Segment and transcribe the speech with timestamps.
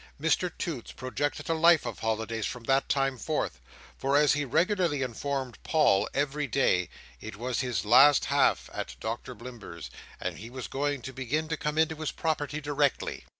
[0.19, 3.61] Mr Toots projected a life of holidays from that time forth;
[3.99, 6.89] for, as he regularly informed Paul every day,
[7.19, 11.55] it was his "last half" at Doctor Blimber's, and he was going to begin to
[11.55, 13.25] come into his property directly.